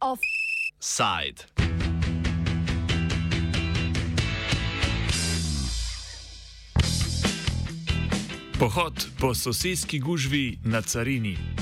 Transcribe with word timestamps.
Offside. 0.00 1.44
Pohod 8.58 9.06
po 9.20 9.34
sosedski 9.34 9.98
gužvi 10.00 10.58
na 10.64 10.82
carini. 10.82 11.55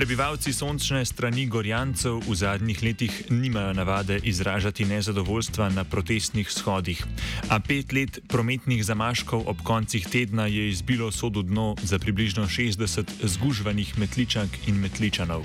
Prebivalci 0.00 0.48
sončne 0.56 1.04
strani 1.04 1.44
Gorjancev 1.44 2.24
v 2.24 2.32
zadnjih 2.32 2.78
letih 2.82 3.12
nimajo 3.28 3.74
navade 3.76 4.16
izražati 4.24 4.84
nezadovoljstva 4.88 5.68
na 5.76 5.84
protestnih 5.84 6.48
shodih, 6.48 7.04
a 7.52 7.60
pet 7.60 7.92
let 7.92 8.18
prometnih 8.24 8.80
zamaškov 8.80 9.44
ob 9.44 9.60
koncih 9.60 10.08
tedna 10.08 10.46
je 10.48 10.70
izbilo 10.72 11.12
sodu 11.12 11.42
dno 11.42 11.76
za 11.84 11.98
približno 11.98 12.48
60 12.48 13.12
zgužvanih 13.28 13.98
metličank 13.98 14.56
in 14.72 14.80
metličanov. 14.80 15.44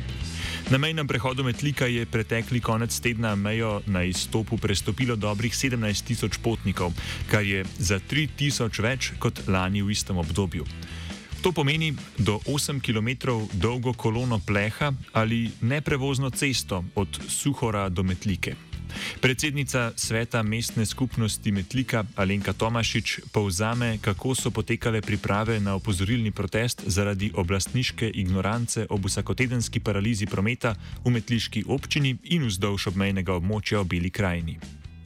Na 0.71 0.77
mejnem 0.77 1.07
prehodu 1.07 1.43
Metlika 1.43 1.85
je 1.85 2.05
pretekli 2.05 2.63
konec 2.63 2.95
tedna 2.99 3.35
mejo 3.35 3.81
na 3.85 4.07
izstopu 4.07 4.57
prestopilo 4.57 5.15
dobrih 5.15 5.51
17 5.51 6.07
tisoč 6.07 6.39
potnikov, 6.39 6.95
kar 7.27 7.43
je 7.43 7.65
za 7.77 7.99
3 7.99 8.29
tisoč 8.39 8.79
več 8.79 9.11
kot 9.19 9.47
lani 9.51 9.83
v 9.83 9.91
istem 9.91 10.15
obdobju. 10.17 10.63
To 11.45 11.53
pomeni 11.53 11.93
do 12.17 12.41
8 12.49 12.81
km 12.81 13.29
dolgo 13.53 13.93
kolono 13.93 14.41
pleha 14.41 14.93
ali 15.13 15.51
neprevozno 15.61 16.29
cesto 16.29 16.83
od 16.95 17.19
Suhora 17.27 17.89
do 17.89 18.03
Metlike. 18.03 18.55
Predsednica 19.21 19.91
sveta 19.95 20.41
mestne 20.43 20.85
skupnosti 20.85 21.51
Metlika 21.51 22.03
Alenka 22.15 22.53
Tomašič 22.53 23.19
povzame, 23.31 23.97
kako 24.01 24.35
so 24.35 24.49
potekale 24.49 25.01
priprave 25.01 25.59
na 25.59 25.75
opozorilni 25.75 26.31
protest 26.31 26.81
zaradi 26.85 27.31
oblastniške 27.35 28.09
ignorance 28.09 28.87
ob 28.89 29.05
vsakotedenski 29.05 29.79
paralizi 29.79 30.25
prometa 30.25 30.73
v 31.05 31.13
metliški 31.13 31.63
občini 31.67 32.17
in 32.23 32.49
vzdolž 32.49 32.87
obmejnega 32.87 33.37
območja 33.37 33.85
v 33.85 33.85
Beli 33.85 34.09
krajini. 34.09 34.57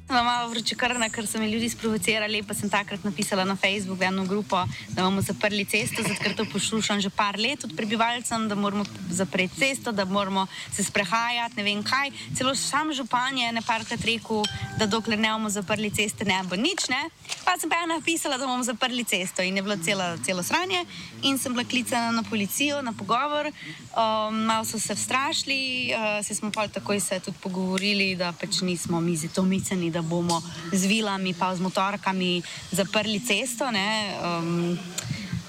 Sem 0.10 0.26
malo 0.26 0.50
vročekrna, 0.50 1.06
ker 1.14 1.28
so 1.30 1.38
me 1.38 1.46
ljudi 1.46 1.68
sprovocirali, 1.70 2.40
pa 2.42 2.56
sem 2.58 2.70
takrat 2.70 3.04
napisala 3.06 3.44
na 3.46 3.54
Facebooku 3.56 4.02
eno 4.04 4.24
grupo, 4.26 4.64
da 4.90 5.04
bomo 5.04 5.22
zaprli 5.22 5.66
cesto, 5.70 6.02
zato 6.02 6.18
ker 6.24 6.34
to 6.34 6.46
poslušam 6.50 6.98
že 7.02 7.12
par 7.14 7.38
let 7.38 7.64
od 7.64 7.76
prebivalcev, 7.78 8.48
da 8.50 8.56
moramo 8.56 8.86
zapreti 9.12 9.60
cesto, 9.60 9.92
da 9.92 10.06
moramo 10.06 10.48
se 10.74 10.84
sprehajati, 10.84 11.56
ne 11.58 11.64
vem 11.64 11.84
kaj. 11.84 12.10
Celo 12.38 12.56
sam 12.56 12.90
župan 12.94 13.38
je 13.38 13.52
neparkrat 13.52 14.02
rekel, 14.02 14.42
da 14.82 14.88
dokler 14.90 15.20
ne 15.20 15.30
bomo 15.30 15.50
zaprli 15.50 15.92
ceste, 15.94 16.26
ne 16.26 16.42
bo 16.50 16.58
nič, 16.58 16.90
ne. 16.90 17.06
Pa 17.46 17.54
sem 17.62 17.70
pa 17.70 17.78
ena 17.86 18.00
napisala, 18.02 18.42
da 18.42 18.50
bomo 18.50 18.66
zaprli 18.66 19.06
cesto 19.06 19.46
in 19.46 19.62
je 19.62 19.62
bilo 19.62 19.78
celo, 19.78 20.18
celo 20.26 20.42
sranje 20.44 20.86
in 21.22 21.38
sem 21.38 21.54
bila 21.54 21.68
klicana 21.70 22.10
na 22.12 22.24
policijo, 22.24 22.82
na 22.82 22.94
pogovor, 22.98 23.52
um, 23.94 24.42
malo 24.50 24.66
so 24.66 24.80
se 24.80 24.96
vstrašili, 24.96 25.94
uh, 25.94 26.26
se 26.26 26.36
smo 26.36 26.50
pa 26.52 26.68
takoj 26.68 27.00
se 27.00 27.20
tudi 27.20 27.38
pogovorili, 27.44 28.16
da 28.16 28.34
pač 28.34 28.62
nismo 28.62 29.02
mi 29.02 29.16
zito 29.16 29.44
miceni, 29.44 29.92
da 29.92 29.99
bomo 30.02 30.42
z 30.72 30.86
vilami, 30.86 31.34
pa 31.34 31.56
z 31.56 31.60
motorkami 31.60 32.42
zaprli 32.72 33.20
cesto. 33.20 33.66
Um, 33.66 34.78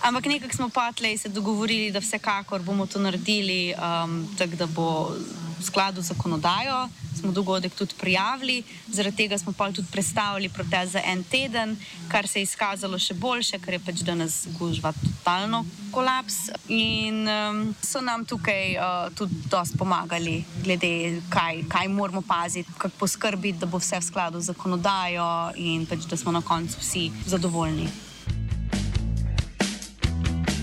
ampak 0.02 0.26
nekako 0.26 0.56
smo 0.56 0.68
pa 0.68 0.92
tleh 0.92 1.20
se 1.20 1.28
dogovorili, 1.28 1.90
da 1.90 2.00
vsekakor 2.00 2.62
bomo 2.62 2.86
to 2.86 2.98
naredili, 2.98 3.74
um, 3.74 4.28
tako 4.38 4.56
da 4.56 4.66
bo 4.66 5.14
v 5.60 5.64
skladu 5.64 6.02
z 6.02 6.12
zakonodajo. 6.12 6.88
Smo 7.20 7.32
dogodek 7.32 7.74
tudi 7.74 7.94
prijavili, 8.00 8.62
zaradi 8.88 9.16
tega 9.16 9.38
smo 9.38 9.52
pa 9.52 9.68
tudi 9.72 9.88
predstavili 9.92 10.48
protest 10.48 10.92
za 10.92 11.02
en 11.04 11.24
teden, 11.24 11.76
kar 12.08 12.28
se 12.28 12.40
je 12.40 12.42
izkazalo 12.42 12.98
še 12.98 13.14
boljše, 13.14 13.58
ker 13.60 13.76
je 13.76 13.80
pač 13.84 14.02
danes 14.06 14.46
gužva 14.58 14.92
totalno 14.92 15.64
kolaps. 15.92 16.48
In 16.68 17.28
um, 17.28 17.64
so 17.82 18.00
nam 18.00 18.24
tukaj 18.24 18.76
uh, 18.76 19.08
tudi 19.14 19.34
dosti 19.50 19.78
pomagali, 19.78 20.44
glede 20.64 21.20
kaj, 21.28 21.64
kaj 21.68 21.88
moramo 21.88 22.22
paziti, 22.22 22.72
kako 22.78 23.04
poskrbiti, 23.04 23.58
da 23.58 23.66
bo 23.66 23.78
vse 23.78 24.00
v 24.00 24.08
skladu 24.08 24.40
z 24.40 24.54
zakonodajo 24.54 25.52
in 25.56 25.84
pač, 25.86 26.08
da 26.08 26.16
smo 26.16 26.32
na 26.32 26.40
koncu 26.42 26.80
vsi 26.80 27.10
zadovoljni. 27.26 28.09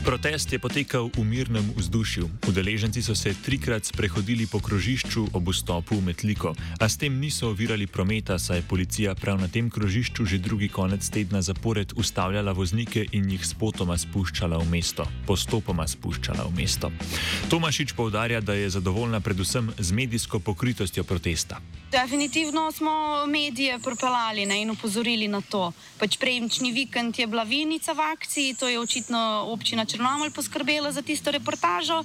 Protest 0.07 0.47
je 0.55 0.59
potekal 0.59 1.11
v 1.11 1.23
mirnem 1.27 1.67
vzdušju. 1.75 2.47
Udeleženci 2.47 3.03
so 3.03 3.11
se 3.11 3.35
trikrat 3.35 3.91
sprehodili 3.91 4.47
po 4.47 4.63
krožišču 4.63 5.35
ob 5.35 5.51
vstopu 5.51 5.99
v 5.99 6.07
Metliko, 6.07 6.55
a 6.79 6.87
s 6.87 6.95
tem 6.95 7.11
niso 7.11 7.51
ovirali 7.51 7.91
prometa, 7.91 8.39
saj 8.39 8.63
je 8.63 8.67
policija 8.71 9.15
prav 9.19 9.35
na 9.35 9.51
tem 9.51 9.67
krožišču 9.67 10.23
že 10.23 10.39
drugi 10.39 10.71
konec 10.71 11.03
tedna 11.03 11.43
zapored 11.43 11.91
ustavljala 11.99 12.55
voznike 12.55 13.03
in 13.11 13.27
jih 13.35 13.43
spotoma 13.43 13.99
spuščala 13.99 14.55
v 14.63 14.67
mesto. 14.71 15.03
Postopoma 15.27 15.83
spuščala 15.83 16.47
v 16.47 16.55
mesto. 16.55 16.87
Tomašič 17.51 17.91
povdarja, 17.91 18.39
da 18.39 18.55
je 18.55 18.71
zadovoljna 18.79 19.19
predvsem 19.19 19.75
z 19.75 19.91
medijsko 19.91 20.39
pokritostjo 20.39 21.03
protesta. 21.03 21.59
Definitivno 21.91 22.71
smo 22.71 23.25
medije 23.27 23.79
propelali 23.79 24.45
ne, 24.45 24.61
in 24.61 24.71
upozorili 24.71 25.27
na 25.27 25.41
to. 25.41 25.71
Pač 25.99 26.17
prejemčni 26.17 26.71
vikend 26.71 27.19
je 27.19 27.27
bila 27.27 27.43
vinica 27.43 27.91
v 27.93 27.99
akciji, 28.11 28.55
to 28.59 28.67
je 28.67 28.79
očitno 28.79 29.47
občina 29.51 29.85
Črnomelj 29.97 30.29
poskrbela 30.29 30.91
za 30.91 31.01
tisto 31.01 31.31
reportažo. 31.31 32.03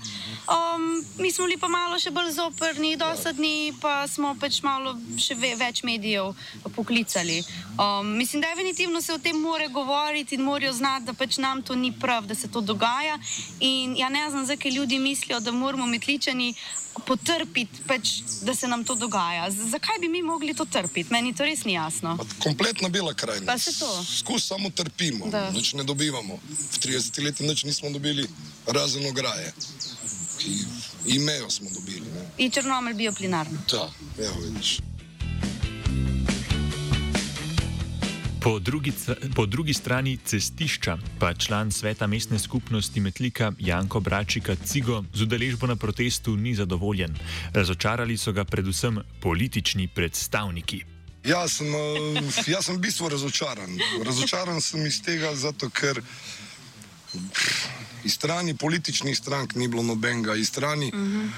Um, 0.48 1.04
mi 1.18 1.30
smo 1.30 1.44
bili 1.44 1.58
pa 1.60 1.68
malo 1.68 1.98
še 2.00 2.10
bolj 2.10 2.30
zoprni, 2.32 2.96
dosadni, 2.96 3.74
pa 3.80 4.08
smo 4.08 4.32
pač 4.40 4.62
malo 4.64 4.94
še 5.20 5.36
ve, 5.36 5.52
več 5.60 5.82
medijev 5.84 6.32
poklicali. 6.72 7.42
Um, 7.76 8.16
mislim, 8.16 8.40
definitivno 8.40 9.02
se 9.04 9.12
o 9.12 9.20
tem 9.20 9.36
more 9.36 9.68
govoriti 9.68 10.38
in 10.40 10.46
morajo 10.48 10.72
znati, 10.72 11.10
da 11.10 11.12
pač 11.12 11.36
nam 11.36 11.60
to 11.60 11.76
ni 11.76 11.92
prav, 11.92 12.24
da 12.24 12.34
se 12.34 12.48
to 12.48 12.64
dogaja. 12.64 13.18
In 13.60 13.92
ja 13.96 14.08
ne 14.08 14.24
znam, 14.30 14.48
zakaj 14.48 14.72
ljudi 14.72 14.98
mislijo, 14.98 15.40
da 15.40 15.52
moramo 15.52 15.86
metličani 15.86 16.54
potrpiti, 17.06 17.82
pač, 17.86 18.20
da 18.42 18.54
se 18.54 18.68
nam 18.68 18.84
to 18.84 18.94
dogaja. 18.94 19.50
Zakaj 19.50 19.98
bi 20.00 20.08
mi 20.08 20.22
mogli 20.22 20.54
to 20.54 20.64
trpiti? 20.64 21.12
Meni 21.12 21.34
to 21.34 21.44
res 21.44 21.64
ni 21.64 21.72
jasno. 21.72 22.16
Pa 22.16 22.24
kompletna 22.42 22.88
bela 22.88 23.14
krajina. 23.14 23.46
Pa 23.46 23.58
se 23.58 23.72
to. 23.78 23.88
Skus 24.04 24.46
samo 24.46 24.70
trpimo, 24.70 25.30
nič 25.52 25.74
ne 25.74 25.84
dobivamo. 25.84 26.38
V 26.48 26.78
30 26.78 27.24
letih 27.24 27.46
nič 27.48 27.64
nismo 27.64 27.90
dobili, 27.90 28.28
razen 28.66 29.06
ograje. 29.06 29.52
Imejo 31.06 31.50
smo 31.50 31.70
dobili. 31.74 32.06
Ne. 32.14 32.28
In 32.38 32.50
črnomelj 32.50 32.94
bioplinarno. 32.94 33.58
Da, 33.70 33.90
evo 34.18 34.40
vidiš. 34.40 34.78
Po 38.42 38.58
drugi, 38.58 38.92
po 39.34 39.46
drugi 39.46 39.74
strani 39.74 40.18
cestišča 40.24 40.98
pa 41.18 41.34
član 41.34 41.72
sveta 41.72 42.06
mestne 42.06 42.38
skupnosti 42.38 43.00
Metlika 43.00 43.52
Janko 43.58 44.00
Bračika 44.00 44.56
Cigo 44.64 45.04
z 45.14 45.22
udeležbo 45.22 45.66
na 45.66 45.76
protestu 45.76 46.36
ni 46.36 46.54
zadovoljen. 46.54 47.14
Razočarali 47.52 48.16
so 48.18 48.32
ga 48.32 48.44
predvsem 48.44 48.98
politični 49.20 49.88
predstavniki. 49.88 50.84
Jaz 51.24 51.52
sem, 51.52 51.66
eh, 51.66 52.50
jaz 52.50 52.66
sem 52.66 52.76
v 52.76 52.78
bistvu 52.78 53.08
razočaran. 53.08 53.78
Razočaran 54.04 54.60
sem 54.60 54.86
iz 54.86 55.02
tega, 55.02 55.34
zato 55.34 55.70
ker 55.70 56.02
iz 58.04 58.14
strani 58.14 58.56
političnih 58.56 59.18
strank 59.18 59.54
ni 59.54 59.68
bilo 59.68 59.82
nobenega, 59.82 60.34
iz 60.34 60.48
strani 60.48 60.90
uh 60.94 60.98
-huh. 61.00 61.28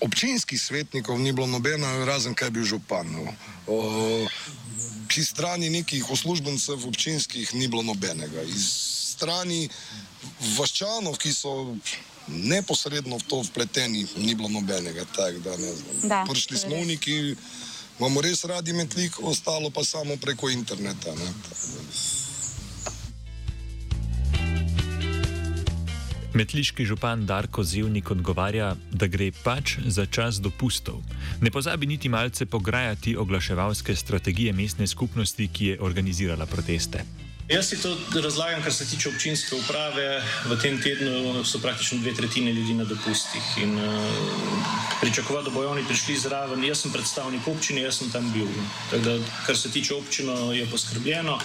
občinskih 0.00 0.60
svetnikov 0.60 1.20
ni 1.20 1.32
bilo 1.32 1.46
nobena, 1.46 2.04
razen 2.04 2.34
kaj 2.34 2.50
bi 2.50 2.64
župan. 2.64 3.06
No 3.12 3.32
pri 3.66 4.95
strani 5.24 5.70
nekih 5.70 6.10
uslužbencev 6.10 6.88
občinskih 6.88 7.54
ni 7.54 7.68
bilo 7.68 7.82
nobenega. 7.82 8.42
Iz 8.42 8.66
strani 9.16 9.68
vaščanov, 10.58 11.16
ki 11.18 11.32
so 11.32 11.76
neposredno 12.26 13.16
v 13.16 13.26
to 13.30 13.40
vpleteni, 13.46 14.06
ni 14.16 14.34
bilo 14.34 14.48
nobenega. 14.48 15.06
Tak, 15.16 15.38
da, 15.44 15.56
da, 16.02 16.24
Prišli 16.28 16.58
smo 16.58 16.84
neki, 16.84 17.36
imamo 17.98 18.20
res 18.20 18.44
radi 18.44 18.72
metlik, 18.72 19.20
ostalo 19.22 19.70
pa 19.70 19.84
samo 19.84 20.16
preko 20.16 20.50
interneta. 20.50 21.14
Ne, 21.14 21.32
tak, 21.48 21.58
Metliški 26.36 26.84
župan 26.84 27.22
Darko 27.26 27.62
Zevnik 27.64 28.10
odgovarja, 28.12 28.74
da 28.92 29.06
gre 29.08 29.30
pač 29.32 29.78
za 29.88 30.04
čas 30.04 30.36
dopustov. 30.44 30.98
Ne 31.40 31.48
pozabi 31.50 31.88
niti 31.88 32.10
malce 32.12 32.44
pograjati 32.46 33.16
oglaševalske 33.16 33.96
strategije 33.96 34.52
mestne 34.52 34.86
skupnosti, 34.86 35.48
ki 35.48 35.66
je 35.66 35.78
organizirala 35.80 36.46
proteste. 36.46 37.04
Jaz 37.48 37.68
si 37.68 37.76
to 37.82 37.96
razlagam, 38.22 38.62
kar 38.62 38.72
se 38.72 38.86
tiče 38.90 39.08
občinske 39.08 39.54
uprave. 39.54 40.22
V 40.50 40.56
tem 40.62 40.80
tednu 40.82 41.44
so 41.44 41.60
praktično 41.62 41.98
dve 41.98 42.14
tretjine 42.14 42.52
ljudi 42.52 42.74
na 42.74 42.84
dopustih 42.84 43.62
in 43.62 43.78
uh, 43.78 44.04
pričakovati, 45.00 45.44
da 45.44 45.54
bodo 45.54 45.70
oni 45.70 45.84
prišli 45.86 46.16
zraven. 46.18 46.64
Jaz 46.64 46.82
sem 46.82 46.92
predstavnik 46.92 47.46
občine, 47.48 47.86
jaz 47.86 47.98
sem 47.98 48.10
tam 48.10 48.32
bil. 48.32 48.50
Da, 49.04 49.18
kar 49.46 49.56
se 49.56 49.70
tiče 49.70 49.94
občine, 49.94 50.34
je 50.58 50.66
poskrbljeno. 50.70 51.38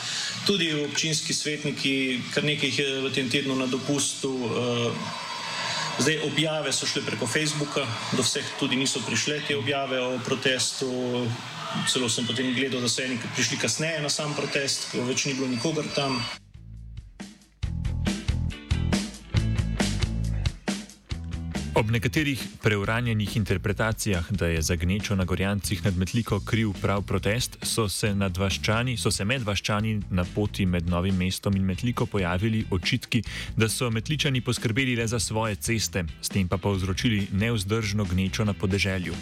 Tudi 0.47 0.73
občinski 0.83 1.33
svetniki, 1.33 2.21
kar 2.33 2.43
nekaj 2.43 2.69
jih 2.69 2.79
je 2.79 3.01
v 3.01 3.13
tem 3.13 3.29
tednu 3.29 3.55
na 3.55 3.69
dopustu. 3.69 4.33
Uh, 4.33 5.20
Zdaj, 6.01 6.17
objave 6.25 6.73
so 6.73 6.87
šle 6.89 7.03
preko 7.05 7.27
Facebooka, 7.29 7.85
do 8.17 8.23
vseh 8.25 8.45
tudi 8.59 8.75
niso 8.75 8.99
prišle 9.05 9.41
te 9.45 9.57
objave 9.57 9.99
o 10.01 10.17
protestu. 10.25 10.89
Celo 11.87 12.09
sem 12.09 12.25
potem 12.25 12.49
gledal, 12.57 12.81
da 12.81 12.89
so 12.89 13.03
eni 13.05 13.19
prišli 13.35 13.59
kasneje 13.61 14.01
na 14.01 14.09
sam 14.09 14.33
protest, 14.33 14.89
ko 14.91 15.05
več 15.05 15.27
ni 15.29 15.37
bilo 15.37 15.47
nikogar 15.47 15.85
tam. 15.95 16.17
Ob 21.81 21.89
nekaterih 21.89 22.41
preuranjenih 22.61 23.37
interpretacijah, 23.37 24.31
da 24.31 24.47
je 24.47 24.61
za 24.61 24.75
gnečo 24.75 25.15
na 25.15 25.23
Gorjancih 25.25 25.85
nad 25.85 25.97
Metliko 25.97 26.39
kriv 26.39 26.73
prav 26.81 27.01
protest, 27.01 27.57
so 27.61 27.89
se, 27.89 28.13
so 28.97 29.11
se 29.11 29.25
med 29.25 29.41
vaščani 29.41 30.01
na 30.09 30.25
poti 30.35 30.65
med 30.65 30.89
Novim 30.89 31.17
mestom 31.17 31.55
in 31.55 31.63
Metliko 31.65 32.05
pojavili 32.05 32.65
očitki, 32.71 33.23
da 33.57 33.69
so 33.69 33.89
Metličani 33.89 34.41
poskrbeli 34.41 34.95
le 34.95 35.07
za 35.07 35.19
svoje 35.19 35.55
ceste, 35.55 36.03
s 36.21 36.29
tem 36.29 36.47
pa 36.47 36.57
povzročili 36.57 37.27
neuzdržno 37.31 38.05
gnečo 38.05 38.45
na 38.45 38.53
podeželju. 38.53 39.13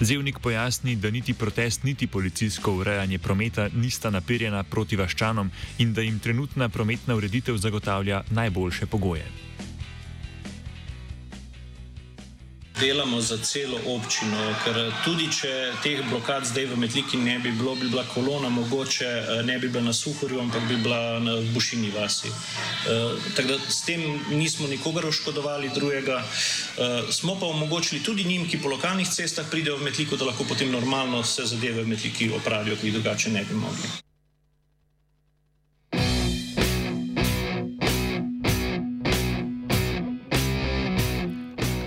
Zevnik 0.00 0.38
pojasni, 0.38 0.96
da 0.96 1.10
niti 1.10 1.34
protest, 1.34 1.84
niti 1.84 2.06
policijsko 2.06 2.74
urejanje 2.74 3.18
prometa 3.18 3.68
nista 3.74 4.10
naperjena 4.10 4.62
proti 4.62 4.96
vaščanom 4.96 5.50
in 5.78 5.94
da 5.94 6.02
jim 6.02 6.18
trenutna 6.18 6.68
prometna 6.68 7.14
ureditev 7.14 7.56
zagotavlja 7.56 8.22
najboljše 8.30 8.86
pogoje. 8.86 9.52
Delamo 12.82 13.20
za 13.20 13.38
celo 13.38 13.78
občino, 13.86 14.42
ker 14.64 14.78
tudi 15.04 15.28
če 15.30 15.50
teh 15.84 16.00
blokad 16.10 16.42
zdaj 16.50 16.66
v 16.72 16.78
Metliki 16.82 17.20
ne 17.20 17.38
bi 17.38 17.52
bilo, 17.54 17.76
bi 17.78 17.86
bila 17.86 18.02
kolona 18.10 18.50
mogoče 18.50 19.06
eh, 19.06 19.42
ne 19.46 19.58
bi 19.62 19.70
bila 19.70 19.84
na 19.86 19.94
Suhorju, 19.94 20.40
ampak 20.42 20.66
bi 20.68 20.80
bila 20.82 21.20
na 21.22 21.38
Bušini 21.54 21.92
vasi. 21.94 22.28
Uh, 22.28 23.14
tako 23.36 23.48
da 23.48 23.58
s 23.70 23.84
tem 23.86 24.02
nismo 24.30 24.66
nikogar 24.66 25.06
oškodovali 25.06 25.70
drugega. 25.74 26.18
Uh, 26.22 27.10
smo 27.10 27.38
pa 27.40 27.46
omogočili 27.46 28.02
tudi 28.02 28.24
njim, 28.24 28.48
ki 28.48 28.58
po 28.62 28.68
lokalnih 28.68 29.08
cestah 29.08 29.46
pridejo 29.50 29.76
v 29.76 29.86
Metliko, 29.86 30.16
da 30.16 30.32
lahko 30.32 30.44
potem 30.48 30.70
normalno 30.70 31.22
vse 31.22 31.46
zadeve 31.54 31.82
v 31.82 31.94
Metliki 31.94 32.32
opravijo, 32.34 32.76
ki 32.80 32.90
jih 32.90 32.98
drugače 32.98 33.30
ne 33.30 33.44
bi 33.44 33.54
mogli. 33.54 34.11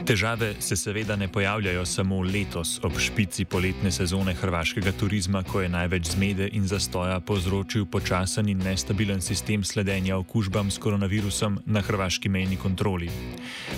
Težave 0.06 0.54
se 0.60 0.75
seveda 0.75 1.16
ne 1.16 1.28
pojavljajo 1.28 1.86
samo 1.86 2.22
letos, 2.22 2.80
ob 2.84 3.00
špici 3.00 3.46
poletne 3.46 3.92
sezone 3.92 4.34
hrvaškega 4.34 4.92
turizma, 5.00 5.42
ko 5.44 5.62
je 5.62 5.69
največ 5.69 6.12
zmede 6.13 6.50
in 6.54 6.68
zastoja 6.68 7.19
povzročil 7.19 7.88
počasen 7.90 8.50
in 8.50 8.62
nestabilen 8.62 9.22
sistem 9.22 9.63
sledenja 9.63 10.18
okužbam 10.18 10.72
s 10.72 10.78
koronavirusom 10.78 11.57
na 11.66 11.81
hrvaški 11.81 12.30
mejni 12.30 12.57
kontroli. 12.57 13.10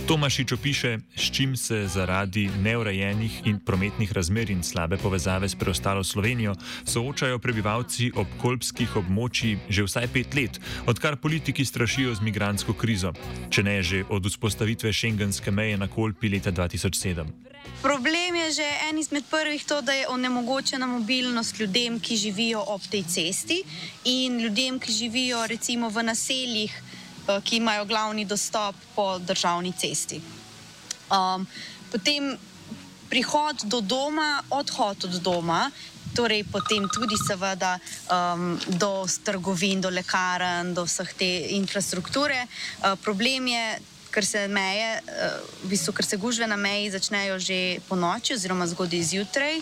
Tomašič 0.07 0.51
opiše, 0.51 0.99
s 1.15 1.31
čim 1.35 1.57
se 1.57 1.87
zaradi 1.87 2.49
neurejenih 2.63 3.41
in 3.45 3.59
prometnih 3.59 4.11
razmer 4.11 4.49
in 4.49 4.63
slabe 4.63 4.97
povezave 4.97 5.49
s 5.49 5.55
preostalo 5.55 6.03
Slovenijo 6.03 6.55
soočajo 6.85 7.39
prebivalci 7.39 8.11
ob 8.15 8.27
kolpskih 8.39 8.95
območjih 8.95 9.67
že 9.67 9.83
vsaj 9.83 10.07
pet 10.07 10.31
let, 10.31 10.59
odkar 10.87 11.19
politiki 11.19 11.65
strašijo 11.65 12.15
z 12.15 12.23
migransko 12.23 12.73
krizo, 12.73 13.11
če 13.51 13.63
ne 13.63 13.83
že 13.83 14.05
od 14.07 14.23
vzpostavitve 14.31 14.93
šengenske 14.93 15.51
meje 15.51 15.75
na 15.77 15.91
kolpi. 15.91 16.29
Leta 16.31 16.55
2007. 16.55 17.27
Problem 17.83 18.35
je 18.35 18.63
že 18.63 18.67
en 18.87 19.03
izmed 19.03 19.27
prvih 19.27 19.65
to, 19.67 19.81
da 19.81 19.91
je 19.91 20.07
onemogočena 20.07 20.87
mobilnost 20.87 21.59
ljudem, 21.59 21.99
ki 21.99 22.15
živijo 22.15 22.63
ob 22.67 22.81
tej 22.91 23.03
cesti 23.03 23.59
in 24.05 24.39
ljudem, 24.39 24.79
ki 24.79 24.91
živijo 24.91 25.43
recimo 25.47 25.89
v 25.89 26.03
naseljih, 26.03 26.71
ki 27.43 27.57
imajo 27.57 27.85
glavni 27.85 28.25
dostop 28.25 28.75
po 28.95 29.19
državni 29.19 29.73
cesti. 29.77 30.21
Um, 31.11 31.47
potem 31.91 32.37
prihod 33.09 33.63
do 33.63 33.81
doma, 33.81 34.43
odhod 34.49 35.03
od 35.03 35.21
doma. 35.23 35.71
Torej, 36.15 36.43
potem 36.51 36.87
tudi, 36.89 37.15
seveda, 37.27 37.77
um, 38.09 38.57
do 38.79 39.05
trgovin, 39.23 39.81
do 39.81 39.89
lekarn, 39.89 40.73
do 40.73 40.87
vseh 40.87 41.13
te 41.13 41.29
infrastrukture. 41.59 42.47
Uh, 42.81 42.95
problem 43.03 43.47
je 43.47 43.79
ker 44.17 44.25
se 44.25 44.47
meje, 44.47 44.97
eh, 44.97 45.29
v 45.63 45.69
bistvu, 45.69 45.93
ker 45.93 46.05
se 46.05 46.17
gužve 46.17 46.47
na 46.49 46.55
meji 46.57 46.89
začnejo 46.89 47.37
že 47.39 47.77
po 47.85 47.93
noči 47.95 48.33
oziroma 48.33 48.65
zgodaj 48.65 49.03
zjutraj. 49.13 49.61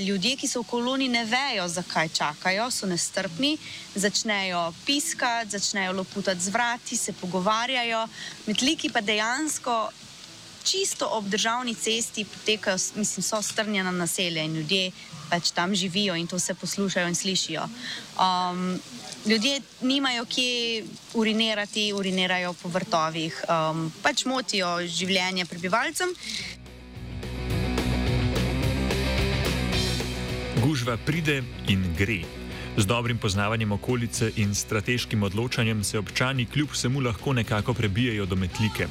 Ljudje, 0.00 0.36
ki 0.40 0.48
so 0.48 0.62
v 0.62 0.70
koloni, 0.72 1.08
ne 1.08 1.24
vejo, 1.28 1.68
zakaj 1.68 2.08
čakajo, 2.08 2.70
so 2.70 2.88
nestrpni, 2.88 3.58
začnejo 3.94 4.72
piskati, 4.86 5.52
začnejo 5.52 5.92
loputati 5.92 6.40
z 6.40 6.48
vrati, 6.48 6.96
se 6.96 7.12
pogovarjajo. 7.12 8.08
Metliki 8.46 8.88
pa 8.88 9.04
dejansko 9.04 9.92
čisto 10.64 11.04
ob 11.06 11.28
državni 11.28 11.74
cesti 11.74 12.24
potekajo, 12.24 12.78
mislim, 12.96 13.22
so 13.22 13.42
strnjena 13.42 13.90
naselja 13.90 14.42
in 14.42 14.56
ljudje 14.56 14.92
pač 15.30 15.50
tam 15.50 15.74
živijo 15.74 16.16
in 16.16 16.26
to 16.26 16.38
se 16.38 16.54
poslušajo 16.54 17.08
in 17.08 17.14
slišijo. 17.14 17.64
Um, 18.18 18.80
ljudje 19.26 19.60
nimajo 19.80 20.24
kje 20.24 20.84
urinirati, 21.14 21.92
urinirajo 21.92 22.52
po 22.52 22.68
vrtovih, 22.68 23.44
um, 23.48 23.92
pač 24.02 24.24
motijo 24.24 24.78
življenje 24.86 25.44
prebivalcem. 25.44 26.08
Gužva 30.62 30.96
pride 30.96 31.42
in 31.68 31.94
gre. 31.98 32.22
Z 32.76 32.86
dobrim 32.90 33.18
poznavanjem 33.18 33.72
okolice 33.72 34.32
in 34.36 34.54
strateškim 34.54 35.22
odločanjem 35.22 35.84
se 35.84 35.98
občani 35.98 36.46
kljub 36.46 36.72
vsemu 36.72 37.00
lahko 37.00 37.32
nekako 37.32 37.74
prebijajo 37.74 38.26
do 38.26 38.36
metlike. 38.36 38.88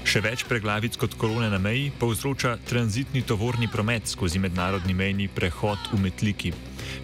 Še 0.00 0.22
več 0.24 0.42
preglavic 0.48 0.96
kot 0.96 1.14
kolone 1.20 1.50
na 1.52 1.58
meji 1.60 1.90
povzroča 2.00 2.56
tranzitni 2.66 3.20
tovorni 3.26 3.68
promet 3.68 4.08
skozi 4.08 4.40
mednarodni 4.40 4.94
mejni 4.96 5.28
prehod 5.28 5.90
v 5.92 6.00
Metliki. 6.06 6.52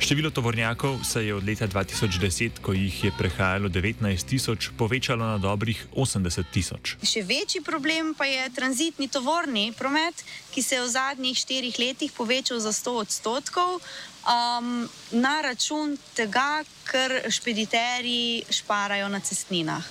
Število 0.00 0.30
tovornjakov 0.30 1.04
se 1.04 1.26
je 1.26 1.34
od 1.34 1.44
leta 1.44 1.68
2010, 1.68 2.60
ko 2.64 2.72
jih 2.72 3.04
je 3.04 3.12
prehajalo 3.18 3.68
19 3.68 4.24
tisoč, 4.28 4.70
povečalo 4.76 5.24
na 5.24 5.38
dobrih 5.38 5.86
80 5.94 6.50
tisoč. 6.52 6.96
Še 7.04 7.22
večji 7.24 7.62
problem 7.64 8.12
pa 8.16 8.28
je 8.28 8.48
tranzitni 8.56 9.08
tovorni 9.08 9.70
promet, 9.76 10.24
ki 10.52 10.62
se 10.62 10.76
je 10.76 10.84
v 10.84 10.90
zadnjih 10.92 11.38
štirih 11.38 11.78
letih 11.78 12.12
povečal 12.16 12.60
za 12.60 12.72
100 12.72 12.96
odstotkov. 13.06 13.80
Um, 14.26 14.88
na 15.10 15.40
račun 15.40 15.98
tega, 16.14 16.64
ker 16.84 17.30
špediterji 17.30 18.42
šparajo 18.50 19.08
na 19.08 19.20
cestninah. 19.20 19.84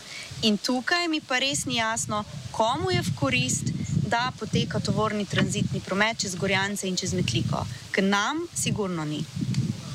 In 0.44 0.58
tukaj 0.58 1.08
mi 1.08 1.22
pa 1.22 1.40
res 1.40 1.66
ni 1.66 1.78
jasno, 1.80 2.26
komu 2.52 2.92
je 2.92 3.02
v 3.02 3.14
korist, 3.16 3.72
da 4.08 4.32
poteka 4.40 4.80
tovorni 4.80 5.26
tranzitni 5.26 5.80
promet 5.80 6.20
čez 6.20 6.36
Gorjance 6.36 6.88
in 6.88 6.98
čez 7.00 7.14
Metliko. 7.14 7.64
Ker 7.92 8.04
nam, 8.04 8.44
sigurno 8.54 9.06
ni. 9.06 9.24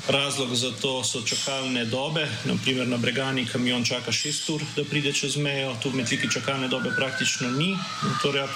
Razlog 0.07 0.55
za 0.55 0.71
to 0.81 1.03
so 1.03 1.21
čakalne 1.21 1.85
dobe. 1.85 2.25
Naprimer, 2.45 2.87
na 2.87 2.97
Bregani 2.97 3.45
kamion 3.45 3.85
čaka 3.85 4.11
6 4.11 4.53
ur, 4.53 4.61
da 4.75 4.83
pride 4.83 5.13
čez 5.13 5.37
mejo, 5.37 5.75
tu 5.83 5.89
v 5.89 6.01
Metliki 6.01 6.31
čakalne 6.31 6.67
dobe 6.67 6.89
praktično 6.97 7.51
ni. 7.51 7.77
Torej, 8.21 8.49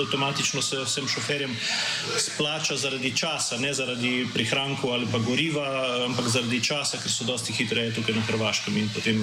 avtomatično 0.00 0.62
se 0.62 0.80
vsem 0.84 1.08
šoferjem 1.08 1.56
splača 2.18 2.76
zaradi 2.76 3.12
časa, 3.16 3.58
ne 3.58 3.74
zaradi 3.74 4.26
prihrankov 4.34 4.92
ali 4.92 5.06
pa 5.12 5.18
goriva, 5.18 5.66
ampak 6.08 6.28
zaradi 6.28 6.60
časa, 6.64 6.98
ker 6.98 7.12
so 7.12 7.24
dosti 7.24 7.52
hitreje 7.52 7.94
tukaj 7.94 8.14
na 8.14 8.26
Hrvaškem 8.28 8.76
in 8.76 8.90
potem 8.94 9.22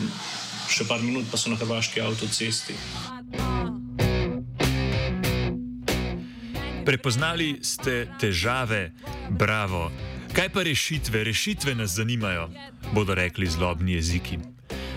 še 0.72 0.88
par 0.88 1.04
minut 1.04 1.28
pa 1.32 1.38
so 1.38 1.52
na 1.52 1.60
hrvaški 1.60 2.02
avtocesti. 2.02 2.76
Prepoznali 6.86 7.60
ste 7.62 8.08
težave, 8.20 8.92
bravo. 9.30 9.92
Kaj 10.34 10.50
pa 10.50 10.64
rešitve? 10.64 11.24
Rešitve 11.24 11.76
nas 11.76 11.94
zanimajo, 12.00 12.50
bodo 12.96 13.16
rekli 13.16 13.46
zlobni 13.46 14.00
jeziki. 14.00 14.40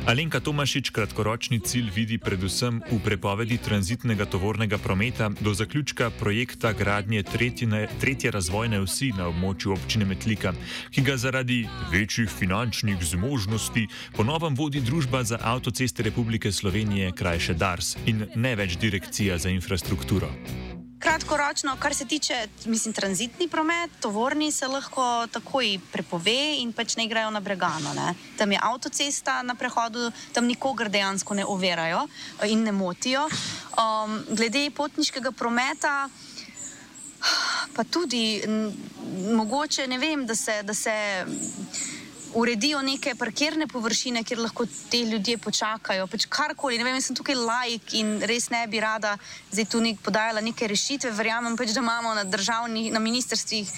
Alenka 0.04 0.36
Tomašič 0.40 0.90
kratkoročni 0.92 1.60
cilj 1.64 1.88
vidi 1.96 2.18
predvsem 2.20 2.82
v 2.92 2.98
prepovedi 3.00 3.56
tranzitnega 3.56 4.26
tovornega 4.28 4.76
prometa 4.78 5.30
do 5.40 5.54
zaključka 5.56 6.10
projekta 6.20 6.72
gradnje 6.76 7.22
tretjine, 7.22 7.88
tretje 8.00 8.30
razvojne 8.30 8.82
vsi 8.84 9.14
na 9.16 9.30
območju 9.32 9.72
občine 9.72 10.04
Metlika, 10.04 10.52
ki 10.92 11.06
ga 11.08 11.16
zaradi 11.16 11.62
večjih 11.92 12.28
finančnih 12.28 13.00
zmožnosti 13.00 13.86
ponovem 14.16 14.52
vodi 14.54 14.84
Družba 14.84 15.24
za 15.24 15.40
avtoceste 15.40 16.02
Republike 16.02 16.52
Slovenije, 16.52 17.12
krajše 17.16 17.56
DARS 17.56 17.96
in 18.04 18.28
ne 18.36 18.56
več 18.60 18.76
Direkcija 18.76 19.38
za 19.38 19.48
infrastrukturo. 19.48 20.28
Kratkoročno, 21.04 21.76
kar 21.78 21.94
se 21.94 22.04
tiče, 22.04 22.48
mislim, 22.64 22.94
tranzitni 22.94 23.48
promet, 23.48 23.90
tovorni 24.00 24.52
se 24.52 24.66
lahko 24.66 25.26
takoj 25.32 25.78
prepove 25.92 26.56
in 26.58 26.72
pač 26.72 26.96
ne 26.96 27.04
grejo 27.06 27.30
na 27.30 27.40
bregano. 27.40 27.92
Ne. 27.94 28.14
Tam 28.38 28.52
je 28.52 28.58
avtocesta 28.62 29.42
na 29.42 29.54
prehodu, 29.54 30.10
tam 30.32 30.48
nikogar 30.48 30.88
dejansko 30.88 31.34
ne 31.34 31.44
ovirajo 31.44 32.06
eh, 32.08 32.48
in 32.48 32.64
ne 32.64 32.72
motijo. 32.72 33.26
Um, 33.76 34.16
glede 34.30 34.70
potniškega 34.70 35.32
prometa, 35.32 36.08
pa 37.76 37.84
tudi 37.84 38.40
mogoče 39.28 39.86
ne 39.86 39.98
vem, 39.98 40.24
da 40.26 40.34
se. 40.34 40.62
Da 40.62 40.74
se 40.74 40.94
uredijo 42.34 42.82
neke 42.82 43.14
parkirne 43.14 43.66
površine, 43.66 44.24
kjer 44.24 44.40
lahko 44.40 44.66
te 44.90 44.98
ljudje 45.04 45.38
počakajo. 45.38 46.06
Pač 46.06 46.26
karkoli, 46.28 46.78
ne 46.78 46.84
vem, 46.84 47.00
sem 47.00 47.16
tukaj 47.16 47.38
lajk 47.38 47.94
in 48.00 48.16
res 48.26 48.50
ne 48.50 48.64
bi 48.70 48.80
rada 48.80 49.16
zdaj 49.52 49.68
tu 49.70 49.80
nek 49.80 50.00
podajala 50.02 50.40
neke 50.40 50.68
rešitve. 50.70 51.12
Verjamem 51.14 51.56
pač, 51.56 51.74
da 51.74 51.80
imamo 51.80 52.14
na, 52.14 52.24
na 52.24 52.98
ministrstvih 52.98 53.72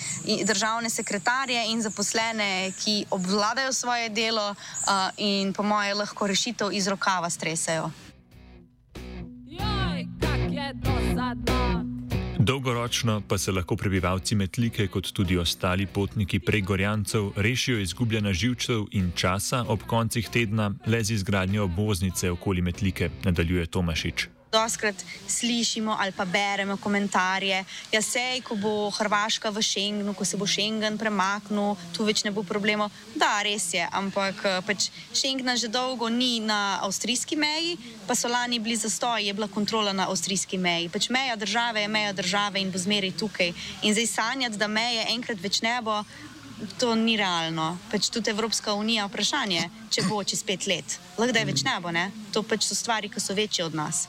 državne 0.48 0.90
sekretarje 0.90 1.66
in 1.72 1.82
zaposlene, 1.82 2.72
ki 2.80 3.06
obvladajo 3.10 3.72
svoje 3.72 4.08
delo 4.08 4.50
uh, 4.50 5.08
in 5.16 5.52
po 5.52 5.62
moje 5.62 5.94
lahko 5.94 6.26
rešitev 6.26 6.72
iz 6.72 6.88
rokava 6.88 7.30
stresajo. 7.30 8.05
Dolgoročno 12.46 13.22
pa 13.28 13.38
se 13.38 13.52
lahko 13.52 13.76
prebivalci 13.76 14.34
Metlike, 14.34 14.86
kot 14.86 15.08
tudi 15.12 15.38
ostali 15.38 15.86
potniki 15.86 16.38
pregorjancev, 16.38 17.32
rešijo 17.36 17.80
izgubljena 17.82 18.32
živčev 18.32 18.84
in 18.92 19.10
časa 19.16 19.64
ob 19.68 19.82
koncih 19.86 20.28
tedna 20.28 20.70
le 20.86 21.02
z 21.04 21.18
izgradnjo 21.18 21.64
obvoznice 21.64 22.30
okoli 22.30 22.62
Metlike, 22.62 23.10
nadaljuje 23.24 23.66
Tomašič 23.66 24.28
doskrat 24.52 24.94
slišimo 25.28 25.96
ali 26.00 26.12
pa 26.12 26.24
beremo 26.24 26.76
komentarje, 26.76 27.64
da 27.90 27.96
ja, 27.96 28.02
se, 28.02 28.40
ko 28.44 28.54
bo 28.54 28.90
Hrvaška 28.90 29.50
v 29.50 29.62
Schengenu, 29.62 30.14
ko 30.14 30.24
se 30.24 30.36
bo 30.36 30.46
Schengen 30.46 30.98
premaknil, 30.98 31.74
tu 31.92 32.04
več 32.06 32.22
ne 32.24 32.30
bo 32.30 32.42
problemov. 32.46 32.90
Da, 33.14 33.42
res 33.42 33.72
je, 33.74 33.82
ampak 33.92 34.44
eh, 34.44 34.60
pač 34.66 34.88
Schengen 35.12 35.56
že 35.56 35.68
dolgo 35.68 36.08
ni 36.08 36.38
na 36.40 36.78
avstrijski 36.86 37.36
meji, 37.36 37.76
pa 38.06 38.14
so 38.14 38.28
lani 38.28 38.58
bili 38.58 38.76
zastoji, 38.76 39.26
je 39.26 39.34
bila 39.34 39.48
kontrola 39.48 39.92
na 39.92 40.06
avstrijski 40.10 40.58
meji. 40.58 40.88
Pač 40.88 41.10
meja 41.10 41.36
države 41.36 41.82
je 41.82 41.88
meja 41.88 42.12
države 42.12 42.60
in 42.60 42.70
bo 42.70 42.78
zmeraj 42.78 43.16
tukaj. 43.18 43.52
In 43.82 43.94
zdaj 43.94 44.06
sanjati, 44.06 44.56
da 44.56 44.68
meje 44.68 45.06
enkrat 45.10 45.42
več 45.42 45.62
ne 45.62 45.80
bo. 45.82 46.02
To 46.80 46.94
ni 46.96 47.18
realno. 47.20 47.76
Pač 47.92 48.08
tudi 48.08 48.32
Evropska 48.32 48.72
unija 48.72 49.02
je 49.02 49.08
vprašanje, 49.10 49.64
če 49.92 50.06
bo 50.08 50.22
čez 50.24 50.40
pet 50.40 50.64
let. 50.64 50.94
Lahko 51.18 51.34
da 51.36 51.42
je 51.42 51.50
več 51.50 51.60
ne 51.66 51.74
bo, 51.84 51.92
ne? 51.92 52.08
to 52.32 52.40
pač 52.40 52.64
so 52.64 52.72
stvari, 52.72 53.10
ki 53.12 53.20
so 53.20 53.36
večje 53.36 53.66
od 53.66 53.76
nas 53.76 54.06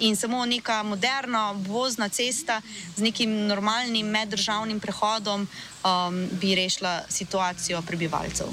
in 0.00 0.16
samo 0.16 0.46
neka 0.46 0.82
moderna 0.82 1.52
vozna 1.52 2.08
cesta 2.08 2.60
z 2.96 3.02
nekim 3.02 3.46
normalnim 3.46 4.06
meddržavnim 4.06 4.80
prehodom 4.80 5.40
um, 5.40 6.28
bi 6.40 6.54
rešila 6.54 7.02
situacijo 7.08 7.82
prebivalcev. 7.82 8.46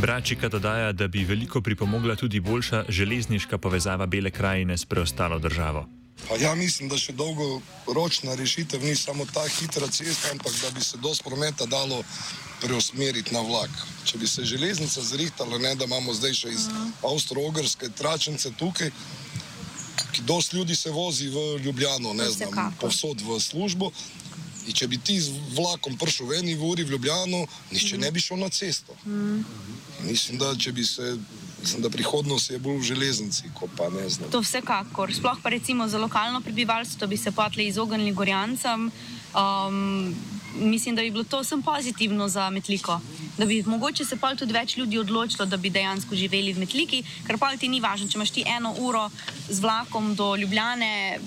Bračika 0.00 0.48
dodaja, 0.48 0.92
da 0.92 1.08
bi 1.08 1.24
veliko 1.24 1.60
pripomogla 1.60 2.16
tudi 2.16 2.40
boljša 2.40 2.84
železniška 2.88 3.58
povezava 3.58 4.06
Bele 4.06 4.30
krajine 4.30 4.78
s 4.78 4.84
preostalo 4.84 5.38
državo. 5.38 6.01
Pa 6.28 6.36
ja, 6.36 6.54
mislim, 6.54 6.88
da 6.88 6.98
še 6.98 7.12
dolgoročna 7.12 8.34
rešitev 8.38 8.84
ni 8.84 8.94
samo 8.96 9.26
ta 9.34 9.42
hitra 9.48 9.88
cesta, 9.90 10.30
ampak 10.30 10.52
da 10.62 10.70
bi 10.70 10.84
se 10.84 10.96
dosti 11.02 11.24
prometa 11.24 11.66
dalo 11.66 12.02
preusmeriti 12.62 13.34
na 13.34 13.40
vlak. 13.40 13.70
Če 14.04 14.18
bi 14.18 14.28
se 14.28 14.44
železnica 14.44 15.02
zrihtala, 15.02 15.58
ne 15.58 15.74
da 15.74 15.84
imamo 15.84 16.14
zdaj 16.14 16.34
še 16.34 16.54
iz 16.54 16.68
Avstro-Ogrske 17.02 17.90
tračnice 17.98 18.52
tukaj, 18.58 18.92
ki 20.12 20.22
dosti 20.28 20.56
ljudi 20.56 20.76
se 20.76 20.90
vozi 20.90 21.28
v 21.28 21.58
Ljubljano, 21.64 22.12
ne 22.14 22.30
znam, 22.30 22.74
povsod 22.80 23.20
v 23.26 23.40
službo. 23.40 23.90
In 24.66 24.76
če 24.78 24.86
bi 24.86 24.98
ti 24.98 25.16
z 25.20 25.32
vlakom 25.56 25.96
prišel 25.98 26.28
v 26.30 26.38
eni 26.38 26.54
uri 26.54 26.84
v 26.86 26.94
Ljubljano, 26.94 27.46
nišče 27.72 27.98
ne 27.98 28.10
bi 28.14 28.20
šel 28.22 28.38
na 28.38 28.48
cesto. 28.48 28.94
Mislim, 30.06 30.38
da 30.38 30.54
če 30.54 30.72
bi 30.72 30.84
se 30.86 31.16
Mislim, 31.62 31.82
da 31.82 31.90
prihodnost 31.90 32.50
je 32.50 32.58
bolj 32.58 32.80
v 32.80 32.82
železnici, 32.82 33.50
kot 33.54 33.70
pa 33.76 33.86
ne 33.90 34.08
znam. 34.10 34.30
To 34.30 34.40
vsekakor. 34.42 35.14
Sploh 35.14 35.38
pa 35.42 35.50
recimo 35.50 35.88
za 35.88 35.98
lokalno 35.98 36.40
prebivalstvo 36.40 37.06
bi 37.06 37.16
se 37.16 37.30
potli 37.30 37.66
izognili 37.66 38.12
gorjancem. 38.12 38.90
Um, 39.34 40.14
mislim, 40.54 40.96
da 40.96 41.02
bi 41.02 41.10
bilo 41.10 41.24
to 41.24 41.40
vsem 41.40 41.62
pozitivno 41.62 42.28
za 42.28 42.50
Metliko. 42.50 43.00
Da 43.38 43.46
bi 43.46 43.62
mogoče 43.66 44.04
se 44.04 44.16
pa 44.16 44.34
tudi 44.34 44.52
več 44.52 44.76
ljudi 44.76 44.98
odločilo, 44.98 45.46
da 45.46 45.56
bi 45.56 45.70
dejansko 45.70 46.14
živeli 46.14 46.52
v 46.52 46.58
Metliki, 46.58 47.04
ker 47.26 47.38
pa 47.38 47.54
ti 47.56 47.68
ni 47.68 47.80
važno, 47.80 48.08
če 48.08 48.18
imaš 48.18 48.30
ti 48.30 48.44
eno 48.46 48.74
uro 48.78 49.08
z 49.48 49.60
vlakom 49.60 50.14
do 50.14 50.34
Ljubljane, 50.36 51.20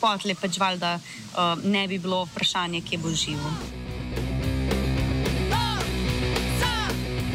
potli 0.00 0.34
pač 0.34 0.58
valjda 0.58 0.98
uh, 0.98 1.64
ne 1.64 1.88
bi 1.88 1.98
bilo 1.98 2.24
vprašanje, 2.24 2.82
kje 2.82 2.98
bo 2.98 3.14
živo. 3.14 3.54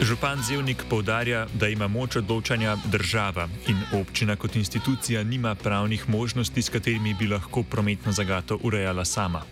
Župan 0.09 0.41
Zevnik 0.41 0.83
povdarja, 0.89 1.45
da 1.53 1.67
ima 1.67 1.87
moč 1.87 2.15
odločanja 2.15 2.77
država 2.85 3.45
in 3.67 3.77
občina 4.01 4.35
kot 4.35 4.55
institucija 4.55 5.23
nima 5.23 5.55
pravnih 5.55 6.09
možnosti, 6.09 6.61
s 6.61 6.69
katerimi 6.69 7.13
bi 7.13 7.27
lahko 7.27 7.63
prometno 7.63 8.11
zagato 8.11 8.57
urejala 8.63 9.05
sama. 9.05 9.43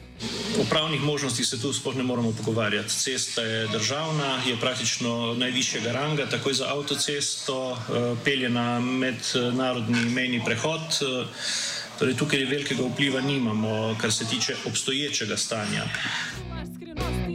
O 0.62 0.66
pravnih 0.70 1.02
možnostih 1.02 1.46
se 1.46 1.62
tu 1.62 1.74
sploh 1.74 1.96
ne 1.96 2.04
moramo 2.04 2.32
pogovarjati. 2.32 2.90
Cesta 2.90 3.42
je 3.42 3.68
državna, 3.68 4.42
je 4.48 4.58
praktično 4.60 5.36
najvišjega 5.38 5.92
ranga, 5.92 6.26
takoj 6.26 6.54
za 6.54 6.74
avtocesto, 6.74 7.78
eh, 7.78 8.16
pelje 8.26 8.50
na 8.50 8.80
mednarodni 8.80 10.10
mejni 10.10 10.42
prehod. 10.46 10.82
Eh, 10.82 11.28
torej, 12.00 12.18
tukaj 12.18 12.46
velikega 12.46 12.84
vpliva 12.84 13.22
nimamo, 13.22 13.96
kar 14.02 14.12
se 14.12 14.26
tiče 14.26 14.56
obstoječega 14.66 15.38
stanja. 15.38 15.86
Strasti. 15.86 17.26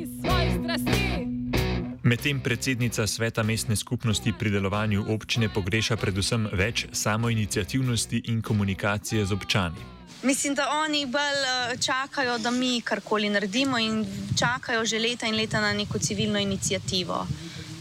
Medtem 2.12 2.40
predsednica 2.44 3.06
sveta 3.06 3.40
mestne 3.42 3.72
skupnosti 3.76 4.32
pri 4.38 4.50
delovanju 4.52 5.06
občine 5.08 5.48
pogreša 5.48 5.96
predvsem 5.96 6.44
več 6.52 6.84
samoinicijativnosti 6.92 8.20
in 8.28 8.42
komunikacije 8.44 9.24
z 9.24 9.32
občani. 9.32 9.80
Mislim, 10.22 10.52
da 10.54 10.66
oni 10.84 11.06
bolj 11.06 11.40
eh, 11.40 11.72
čakajo, 11.80 12.36
da 12.38 12.50
mi 12.50 12.82
karkoli 12.84 13.30
naredimo 13.32 13.78
in 13.78 14.04
čakajo 14.38 14.84
že 14.84 14.98
leta 14.98 15.26
in 15.26 15.40
leta 15.40 15.60
na 15.60 15.72
neko 15.72 15.98
civilno 15.98 16.38
inicijativo. 16.38 17.26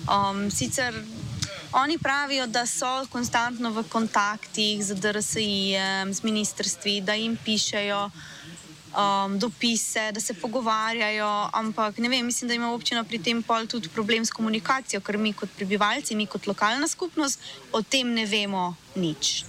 Um, 0.07 0.47
sicer 0.51 0.95
oni 1.73 1.97
pravijo, 1.97 2.47
da 2.47 2.65
so 2.65 3.05
konstantno 3.11 3.71
v 3.71 3.83
kontaktih 3.83 4.83
z 4.83 4.95
DRSI, 4.95 5.75
z 6.11 6.23
ministrstvi, 6.23 7.01
da 7.01 7.19
jim 7.19 7.35
pišejo 7.35 8.09
um, 8.95 9.39
dopise, 9.39 10.11
da 10.11 10.19
se 10.19 10.33
pogovarjajo, 10.33 11.49
ampak 11.53 11.97
ne 11.97 12.09
vem, 12.09 12.25
mislim, 12.25 12.47
da 12.47 12.53
ima 12.53 12.73
občina 12.73 13.03
pri 13.03 13.19
tem 13.19 13.43
pol 13.43 13.67
tudi 13.67 13.89
problem 13.89 14.25
s 14.25 14.31
komunikacijo, 14.31 15.01
ker 15.01 15.17
mi 15.17 15.33
kot 15.33 15.49
prebivalci, 15.55 16.15
mi 16.15 16.25
kot 16.25 16.47
lokalna 16.47 16.87
skupnost 16.87 17.39
o 17.71 17.81
tem 17.81 18.13
ne 18.13 18.25
vemo 18.25 18.75
nič. 18.95 19.45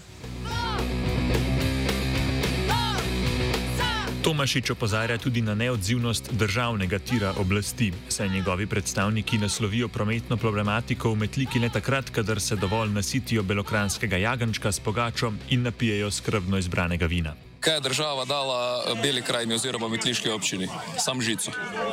Tomašič 4.22 4.70
opozarja 4.70 5.18
tudi 5.18 5.42
na 5.42 5.54
neodzivnost 5.54 6.30
državnega 6.32 6.98
tira 6.98 7.34
oblasti, 7.42 7.92
saj 8.08 8.28
njegovi 8.28 8.66
predstavniki 8.66 9.38
naslovijo 9.38 9.88
prometno 9.88 10.36
problematiko 10.36 11.10
v 11.10 11.26
metliki 11.26 11.58
le 11.58 11.68
takrat, 11.74 12.10
kadar 12.10 12.40
se 12.40 12.56
dovolj 12.56 12.94
nasitijo 12.94 13.42
belokranskega 13.42 14.16
jagančka 14.16 14.72
s 14.72 14.80
pogačo 14.80 15.32
in 15.50 15.62
napijejo 15.62 16.10
skrbno 16.10 16.58
izbranega 16.58 17.06
vina 17.06 17.34
kaj 17.62 17.74
je 17.74 17.80
država 17.80 18.24
dala 18.24 18.84
Beli 19.02 19.22
krajini 19.22 19.54
oziroma 19.54 19.88
Metliški 19.88 20.30
občini, 20.30 20.68
sam 20.98 21.22
žico 21.22 21.50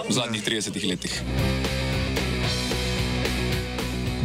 v 0.09 0.13
zadnjih 0.13 0.43
30 0.43 0.89
letih. 0.89 1.21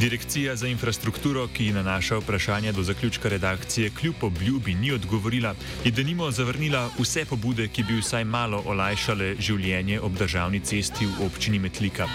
Direkcija 0.01 0.57
za 0.57 0.67
infrastrukturo, 0.67 1.47
ki 1.49 1.73
na 1.73 1.83
naša 1.83 2.17
vprašanja 2.19 2.73
do 2.73 2.83
zaključka 2.83 3.29
redakcije 3.29 3.91
kljub 3.91 4.15
obljubi 4.21 4.75
ni 4.75 4.93
odgovorila, 4.93 5.55
je 5.85 5.91
denimo 5.91 6.31
zavrnila 6.31 6.91
vse 6.99 7.25
pobude, 7.25 7.69
ki 7.69 7.83
bi 7.83 8.01
vsaj 8.01 8.25
malo 8.25 8.63
olajšale 8.67 9.37
življenje 9.39 10.01
ob 10.01 10.19
državni 10.19 10.61
cesti 10.61 11.07
v 11.07 11.27
občini 11.27 11.59
Metlika. 11.59 12.09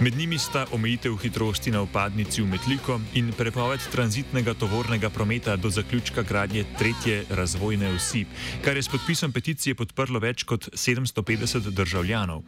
Med 0.00 0.16
njimi 0.16 0.38
sta 0.38 0.66
omejitev 0.72 1.16
hitrosti 1.22 1.70
na 1.70 1.82
upadnici 1.82 2.42
v 2.42 2.46
Metliko 2.46 3.00
in 3.14 3.32
prepoved 3.32 3.80
tranzitnega 3.92 4.54
tovornega 4.54 5.10
prometa 5.10 5.56
do 5.56 5.70
zaključka 5.70 6.22
gradnje 6.22 6.64
tretje 6.78 7.24
razvojne 7.30 7.88
osi, 7.96 8.26
kar 8.64 8.76
je 8.76 8.82
s 8.82 8.88
podpisom 8.88 9.32
peticije 9.32 9.74
podprlo 9.74 10.20
več 10.20 10.42
kot 10.44 10.68
750 10.72 11.70
državljanov. 11.70 12.42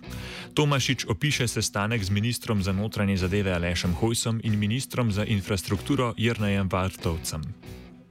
Tomašič 0.55 1.07
opiše 1.09 1.49
sestanek 1.49 2.05
z 2.05 2.11
ministrom 2.11 2.63
za 2.63 2.73
notranje 2.73 3.17
zadeve 3.17 3.53
Alešem 3.53 3.95
Hojsom 3.95 4.41
in 4.45 4.53
ministrom 4.53 4.66
za 5.11 5.25
infrastrukturo 5.25 6.15
Jrnajem 6.17 6.69
Vartovcem. 6.69 7.43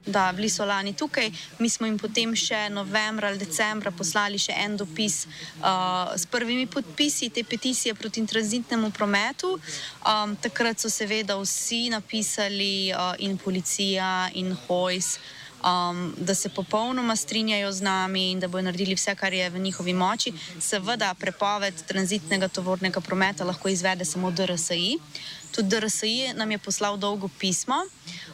Da, 0.06 0.32
bili 0.32 0.48
so 0.48 0.64
lani 0.64 0.92
tukaj, 0.92 1.30
mi 1.58 1.68
smo 1.70 1.86
jim 1.86 1.98
potem 1.98 2.34
še 2.38 2.68
novembra 2.70 3.28
ali 3.28 3.40
decembra 3.42 3.90
poslali 3.90 4.38
še 4.38 4.54
en 4.54 4.76
dopis 4.78 5.24
uh, 5.26 6.14
s 6.14 6.26
prvimi 6.30 6.66
podpisi 6.70 7.28
te 7.34 7.42
peticije 7.42 7.94
proti 7.94 8.22
tranzitnemu 8.26 8.90
prometu. 8.90 9.56
Um, 10.06 10.36
takrat 10.36 10.78
so 10.78 10.90
seveda 10.90 11.34
vsi 11.40 11.88
napisali, 11.90 12.92
uh, 12.94 13.16
in 13.18 13.34
policija, 13.38 14.30
in 14.34 14.54
hojs, 14.68 15.18
um, 15.66 16.14
da 16.18 16.34
se 16.34 16.48
popolnoma 16.54 17.16
strinjajo 17.16 17.72
z 17.72 17.82
nami 17.82 18.30
in 18.30 18.40
da 18.40 18.48
bodo 18.48 18.62
naredili 18.62 18.94
vse, 18.94 19.14
kar 19.14 19.34
je 19.34 19.50
v 19.50 19.58
njihovi 19.58 19.92
moči. 19.92 20.32
Seveda, 20.60 21.14
prepoved 21.14 21.82
tranzitnega 21.86 22.48
tovornega 22.48 23.00
prometa 23.00 23.44
lahko 23.44 23.68
izvede 23.68 24.04
samo 24.04 24.30
DRSI. 24.30 24.98
Tudi 25.56 25.68
DRSI 25.68 26.36
nam 26.36 26.50
je 26.50 26.58
poslal 26.58 26.98
dolgo 27.00 27.30
pismo. 27.40 27.80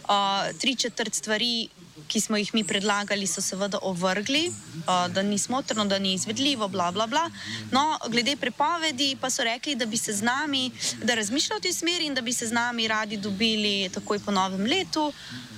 Uh, 0.03 0.51
tri 0.59 0.75
četrt 0.75 1.15
stvari, 1.15 1.69
ki 2.09 2.21
smo 2.21 2.37
jih 2.37 2.51
mi 2.55 2.65
predlagali, 2.65 3.27
so 3.27 3.41
seveda 3.41 3.79
ovrgli, 3.83 4.49
uh, 4.49 5.07
da 5.15 5.23
ni 5.23 5.39
smotrno, 5.39 5.85
da 5.85 5.99
ni 5.99 6.15
izvedljivo, 6.15 6.69
bla, 6.69 6.91
bla, 6.91 7.07
bla. 7.07 7.31
No, 7.71 7.99
glede 8.09 8.35
prepovedi 8.37 9.17
pa 9.21 9.31
so 9.31 9.47
rekli, 9.47 9.75
da 9.75 9.87
bi 9.87 9.97
se 9.97 10.13
z 10.13 10.23
nami, 10.23 10.71
da 11.03 11.15
razmišljajo 11.15 11.59
v 11.59 11.63
tej 11.63 11.73
smeri 11.73 12.11
in 12.11 12.15
da 12.15 12.21
bi 12.21 12.33
se 12.33 12.47
z 12.47 12.53
nami 12.53 12.89
radi 12.89 13.17
dobili 13.17 13.89
takoj 13.95 14.19
po 14.19 14.35
novem 14.35 14.67
letu, 14.67 15.13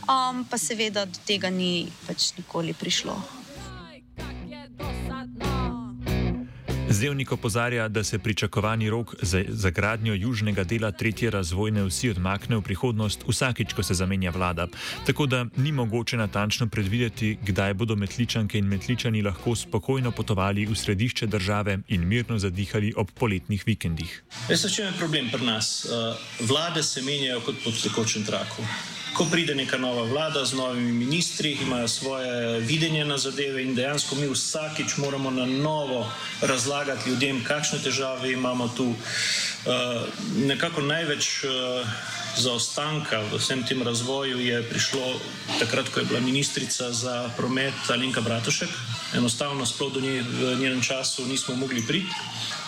um, 0.05 0.45
pa 0.45 0.59
seveda 0.59 1.07
do 1.09 1.25
tega 1.25 1.51
ni 1.51 1.89
pač 2.07 2.35
nikoli 2.37 2.77
prišlo. 2.77 3.44
Zevnik 6.95 7.33
opozarja, 7.33 7.89
da 7.89 8.05
se 8.05 8.19
pričakovani 8.19 8.91
rok 8.91 9.15
za, 9.23 9.43
za 9.49 9.71
gradnjo 9.71 10.15
južnega 10.15 10.65
dela 10.65 10.93
tretje 10.93 11.31
razvojne 11.31 11.83
vsi 11.83 12.11
odmakne 12.11 12.57
v 12.57 12.63
prihodnost 12.63 13.25
vsakič, 13.29 13.73
ko 13.75 13.83
se 13.83 13.95
zamenja 13.95 14.31
vlada. 14.31 14.69
Tako 15.07 15.27
da 15.27 15.47
ni 15.57 15.73
mogoče 15.73 16.17
natančno 16.17 16.69
predvideti, 16.69 17.39
kdaj 17.43 17.75
bodo 17.75 17.97
metličanke 17.97 18.59
in 18.59 18.71
metličani 18.71 19.23
lahko 19.23 19.57
spokojno 19.57 20.11
potovali 20.11 20.67
v 20.67 20.77
središče 20.77 21.27
države 21.27 21.79
in 21.89 22.07
mirno 22.09 22.39
zadihali 22.39 22.95
ob 22.97 23.11
poletnih 23.11 23.67
vikendih. 23.67 24.23
Veste, 24.49 24.71
če 24.71 24.83
je 24.83 24.99
problem 24.99 25.31
pri 25.35 25.47
nas? 25.47 25.85
Uh, 25.85 26.47
vlade 26.47 26.83
se 26.83 27.03
menjajo 27.03 27.41
kot 27.41 27.65
po 27.65 27.75
tekočem 27.83 28.25
traku 28.25 28.63
ko 29.15 29.25
pride 29.31 29.55
neka 29.55 29.79
nova 29.79 30.03
vlada 30.03 30.45
z 30.45 30.59
novimi 30.59 30.93
ministri, 30.93 31.59
imajo 31.63 31.89
svoje 31.89 32.61
videnje 32.61 33.05
na 33.05 33.19
zadeve 33.19 33.63
in 33.63 33.75
dejansko 33.75 34.15
mi 34.15 34.27
vsakič 34.27 34.97
moramo 34.97 35.31
na 35.31 35.47
novo 35.47 36.11
razlagati 36.43 37.11
ljudem, 37.11 37.45
kakšne 37.45 37.79
težave 37.79 38.33
imamo 38.33 38.69
tu. 38.69 38.89
Uh, 38.91 38.97
nekako 40.37 40.83
največ 40.83 41.45
uh, 41.45 41.87
zaostanka 42.37 43.23
v 43.31 43.39
vsem 43.39 43.63
tem 43.63 43.83
razvoju 43.83 44.41
je 44.41 44.63
prišlo 44.63 45.21
takrat, 45.59 45.89
ko 45.89 46.01
je 46.01 46.07
bila 46.07 46.21
ministrica 46.21 46.93
za 46.93 47.31
promet 47.37 47.75
Alenka 47.89 48.21
Bratušek. 48.21 48.69
Enostavno, 49.15 49.67
sploh 49.67 49.93
do 49.93 50.01
nje 50.01 50.23
v 50.23 50.59
njenem 50.61 50.83
času 50.83 51.27
nismo 51.27 51.55
mogli 51.55 51.87
priti. 51.87 52.11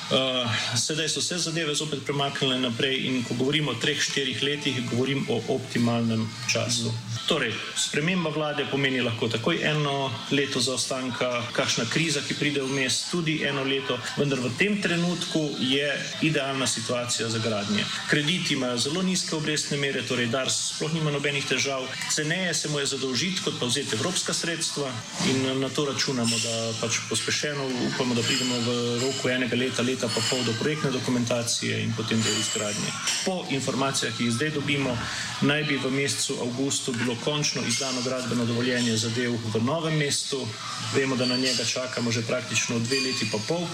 Uh, 0.07 0.47
sedaj 0.79 1.09
so 1.09 1.21
se 1.21 1.39
zadeve 1.39 1.75
zopet 1.75 2.05
premaknile 2.05 2.59
naprej 2.59 3.07
in 3.07 3.25
ko 3.25 3.35
govorimo 3.35 3.71
o 3.71 3.75
treh, 3.75 3.99
štirih 3.99 4.43
letih, 4.43 4.77
govorim 4.91 5.27
o 5.29 5.43
optimalnem 5.49 6.29
času. 6.53 6.93
Torej, 7.27 7.51
sprememba 7.75 8.31
vlade 8.31 8.67
pomeni 8.71 9.01
lahko 9.03 9.27
takoj 9.29 9.59
eno 9.67 10.13
leto 10.31 10.61
zaostanka, 10.61 11.43
kakšna 11.53 11.89
kriza, 11.91 12.23
ki 12.23 12.37
pride 12.39 12.63
vmes, 12.63 13.01
tudi 13.11 13.41
eno 13.43 13.65
leto, 13.67 13.99
vendar 14.17 14.39
v 14.39 14.53
tem 14.59 14.79
trenutku 14.83 15.43
je 15.59 15.89
idealna 16.23 16.67
situacija 16.67 17.29
za 17.29 17.39
gradnje. 17.39 17.83
Krediti 18.11 18.55
imajo 18.55 18.79
zelo 18.79 19.03
nizke 19.03 19.35
obrestne 19.35 19.77
mere, 19.77 20.07
torej 20.07 20.31
DARS 20.31 20.77
sploh 20.77 20.95
nima 20.95 21.11
nobenih 21.11 21.47
težav, 21.51 21.83
ceneje 22.15 22.55
se 22.55 22.69
mu 22.69 22.79
je 22.79 22.87
zadolžiti, 22.95 23.43
kot 23.43 23.59
pa 23.59 23.67
vzeti 23.67 23.99
evropska 23.99 24.35
sredstva 24.35 24.93
in 25.35 25.61
na 25.61 25.69
to 25.69 25.85
računamo, 25.91 26.39
da 26.39 26.55
pač 26.81 27.03
pospešeno 27.11 27.67
upamo, 27.91 28.15
da 28.15 28.23
pridemo 28.23 28.63
v 28.71 28.79
roku 29.03 29.35
enega 29.35 29.57
leta, 29.57 29.83
leta 29.83 29.96
pa 30.05 30.21
pol 30.31 30.45
do 30.45 30.53
projektne 30.61 30.91
dokumentacije 30.91 31.81
in 31.83 31.93
potem 31.97 32.21
do 32.21 32.29
izgradnje. 32.41 32.91
Po 33.25 33.45
informacijah, 33.51 34.13
ki 34.17 34.25
jih 34.25 34.33
zdaj 34.33 34.51
dobimo, 34.51 34.93
naj 35.41 35.65
bi 35.65 35.81
v 35.81 35.91
mesecu 35.91 36.37
avgustu 36.45 36.93
bilo 36.93 37.17
končno 37.25 37.63
izdano 37.65 38.03
gradbeno 38.03 38.45
dovoljenje 38.45 38.97
za 38.97 39.09
del 39.17 39.33
v 39.33 39.65
novem 39.65 39.97
mestu. 39.99 40.47
Vemo, 40.95 41.17
da 41.17 41.27
na 41.27 41.37
njega 41.37 41.65
čakamo 41.65 42.13
že 42.13 42.23
praktično 42.23 42.79
dve 42.79 43.01
leti 43.01 43.29
pa 43.33 43.39
pol 43.49 43.67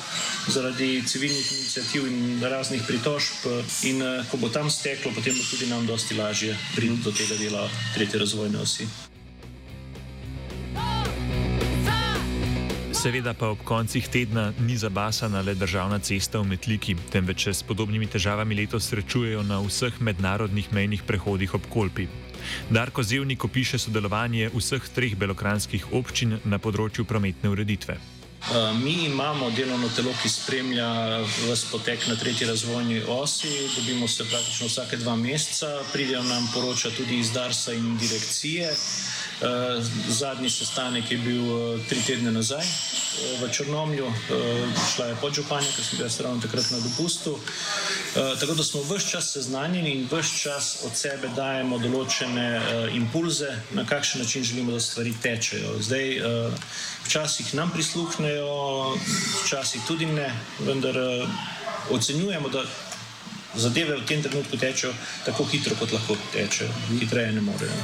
zaradi 0.48 1.02
civilnih 1.06 1.52
inicijativ 1.52 2.06
in 2.06 2.42
raznih 2.42 2.82
pritožb. 2.86 3.46
In 3.82 4.02
eh, 4.02 4.24
ko 4.30 4.36
bo 4.36 4.48
tam 4.48 4.70
steklo, 4.70 5.12
potem 5.14 5.34
bo 5.34 5.44
tudi 5.50 5.66
nam 5.66 5.86
dosti 5.86 6.14
lažje 6.14 6.58
priti 6.76 7.02
do 7.04 7.12
tega 7.12 7.36
dela 7.36 7.68
tretje 7.94 8.20
razvojne 8.20 8.58
osi. 8.58 9.12
Seveda 13.02 13.32
pa 13.35 13.49
ob 13.50 13.59
koncih 13.66 14.06
tedna 14.06 14.52
ni 14.62 14.76
zabasana 14.78 15.40
le 15.42 15.56
državna 15.59 15.99
cesta 15.99 16.38
v 16.38 16.47
Metliki, 16.54 16.94
temveč 17.11 17.49
se 17.49 17.54
s 17.54 17.62
podobnimi 17.66 18.06
težavami 18.06 18.54
letos 18.54 18.87
srečujejo 18.87 19.42
na 19.42 19.59
vseh 19.59 19.99
mednarodnih 19.99 20.71
mejnih 20.71 21.02
prehodih 21.02 21.54
ob 21.54 21.66
Kolpi. 21.66 22.06
Darko 22.71 23.02
Zevnik 23.02 23.44
opiše 23.44 23.78
sodelovanje 23.78 24.54
vseh 24.54 24.87
treh 24.94 25.18
belokranskih 25.18 25.90
občin 25.92 26.38
na 26.44 26.62
področju 26.62 27.02
prometne 27.02 27.50
ureditve. 27.50 27.99
Uh, 28.42 28.82
mi 28.82 28.92
imamo 29.04 29.50
delovno 29.50 29.88
telo, 29.96 30.11
ki 30.22 30.28
spremlja 30.28 31.20
vse 31.22 31.66
potek 31.70 32.06
na 32.08 32.16
tretji 32.16 32.46
razvojni 32.46 33.02
osi. 33.08 33.68
Dobimo 33.76 34.08
se 34.08 34.25
praktično 34.25 34.66
vsake 34.66 34.96
dva 34.96 35.16
meseca, 35.16 35.66
pridejo 35.92 36.22
nam 36.22 36.50
poroča 36.55 36.90
tudi 36.90 37.18
iz 37.18 37.31
Darsa 37.33 37.72
in 37.72 37.98
direkcije. 37.98 38.72
Uh, 38.72 39.48
zadnji 40.09 40.50
sestanek 40.50 41.11
je 41.11 41.18
bil 41.18 41.44
uh, 41.44 41.81
tri 41.88 42.02
tedne 42.07 42.33
nazaj 42.33 42.66
v 43.40 43.48
Črnomlju, 43.52 44.12
šla 44.94 45.07
je 45.07 45.16
podžupanja, 45.20 45.68
ker 45.76 45.85
sem 45.85 45.98
bil 45.98 46.09
ravno 46.24 46.40
takrat 46.40 46.70
na 46.70 46.78
dopustu. 46.81 47.38
Tako 48.40 48.55
da 48.55 48.64
smo 48.64 48.81
vse 48.88 49.11
čas 49.11 49.33
seznanjeni 49.33 49.90
in 49.90 50.07
vse 50.11 50.38
čas 50.38 50.78
od 50.87 50.96
sebe 50.96 51.28
dajemo 51.37 51.78
določene 51.78 52.46
impulze, 52.96 53.50
na 53.76 53.85
kakšen 53.85 54.24
način 54.24 54.44
želimo, 54.44 54.72
da 54.72 54.81
stvari 54.81 55.12
tečejo. 55.22 55.76
Zdaj, 55.81 56.09
včasih 57.05 57.55
nam 57.55 57.70
prisluhnejo, 58.33 58.97
včasih 59.45 59.81
tudi 59.87 60.07
ne, 60.07 60.33
vendar 60.66 60.97
ocenjujemo, 61.90 62.49
da 62.49 62.64
zadeve 63.55 63.97
v 63.97 64.07
tem 64.07 64.23
trenutku 64.23 64.57
tečejo 64.57 64.92
tako 65.25 65.45
hitro, 65.45 65.77
kot 65.77 65.92
lahko 65.92 66.16
tečejo. 66.33 66.71
Hitreje 67.01 67.33
ne 67.33 67.40
morejo. 67.40 67.77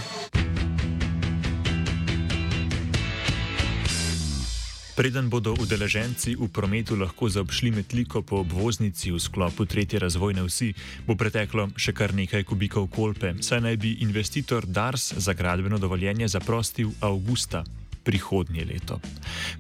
Preden 4.99 5.31
bodo 5.31 5.55
udeleženci 5.55 6.35
v 6.35 6.49
prometu 6.51 6.99
lahko 6.99 7.29
zaobšli 7.31 7.71
metliko 7.71 8.23
po 8.23 8.43
obvoznici 8.43 9.15
v 9.15 9.21
sklopu 9.23 9.63
tretje 9.63 9.99
razvojne 10.03 10.43
vsi, 10.43 10.75
bo 11.07 11.15
preteklo 11.15 11.71
še 11.79 11.95
kar 11.95 12.11
nekaj 12.11 12.43
kubikov 12.43 12.91
kolpe, 12.91 13.39
saj 13.39 13.63
naj 13.63 13.77
bi 13.79 14.03
investitor 14.03 14.67
Dars 14.67 15.15
za 15.15 15.33
gradbeno 15.39 15.79
dovoljenje 15.79 16.27
zaprostil 16.27 16.91
avgusta 16.99 17.63
prihodnje 18.09 18.65
leto. 18.65 18.97